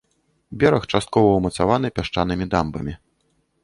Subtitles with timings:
[0.63, 2.93] Бераг часткова ўмацаваны пясчанымі дамбамі.